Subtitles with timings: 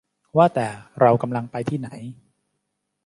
[0.37, 0.67] ว่าแต่
[0.99, 1.87] เรากำลังไปทีไ่หน